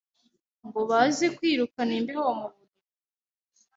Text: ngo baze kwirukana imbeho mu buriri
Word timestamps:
ngo 0.65 0.79
baze 0.89 1.25
kwirukana 1.35 1.91
imbeho 1.99 2.29
mu 2.39 2.45
buriri 2.51 2.77